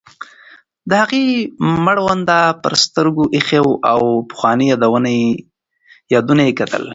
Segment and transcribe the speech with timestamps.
[0.89, 1.23] د هغې
[1.85, 2.29] مړوند
[2.63, 4.65] پر سترګو ایښی و او پخواني
[6.13, 6.83] یادونه یې کتل.